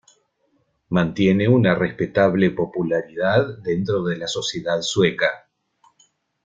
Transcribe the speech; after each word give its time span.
Mantiene 0.89 1.47
una 1.47 1.75
respetable 1.75 2.49
popularidad 2.49 3.59
dentro 3.59 4.03
de 4.03 4.17
la 4.17 4.25
sociedad 4.27 4.81
sueca. 4.81 5.29